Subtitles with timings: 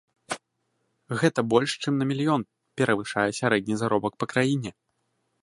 [1.19, 2.41] Гэта больш чым на мільён
[2.81, 4.71] перавышае сярэдні заробак па краіне!